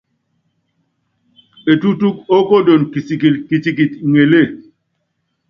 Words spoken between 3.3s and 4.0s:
kitikit